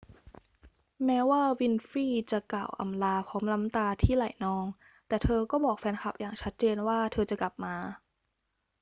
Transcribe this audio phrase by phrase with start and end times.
[1.05, 4.65] แม้ว่าวินฟรีย์จะกล่าวอำลาพร้อมน้ำตาที่ไหลนอง
[5.07, 7.75] แต่เธอก็บอกแฟนคลับอย่างชัดเจนว่าเธอจะกลับมา